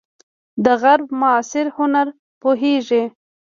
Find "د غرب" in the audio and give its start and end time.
0.65-1.07